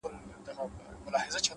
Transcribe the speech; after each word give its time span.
پرمختګ 0.05 0.41
د 0.45 0.49
ثابتو 0.57 0.79
هڅو 1.05 1.17
حاصل 1.23 1.41
دی, 1.43 1.49